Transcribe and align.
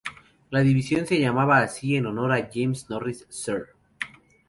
La 0.49 0.61
división 0.61 1.05
se 1.05 1.19
llamaba 1.19 1.59
así 1.59 1.95
en 1.95 2.07
honor 2.07 2.31
a 2.31 2.49
James 2.51 2.89
Norris 2.89 3.27
Sr.. 3.29 3.67